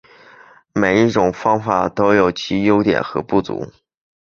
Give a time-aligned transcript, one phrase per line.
[0.73, 3.71] 每一种方法都有其优点和不足。